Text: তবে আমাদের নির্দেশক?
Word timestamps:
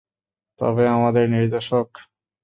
তবে 0.59 0.83
আমাদের 0.89 1.25
নির্দেশক? 1.33 1.87